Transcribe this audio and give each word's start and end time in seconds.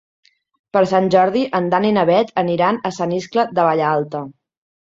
Per 0.77 0.81
Sant 0.91 1.09
Jordi 1.15 1.43
en 1.59 1.69
Dan 1.73 1.85
i 1.89 1.93
na 1.99 2.07
Bet 2.13 2.31
aniran 2.45 2.83
a 2.91 2.93
Sant 2.97 3.15
Iscle 3.19 3.47
de 3.59 3.67
Vallalta. 3.71 4.25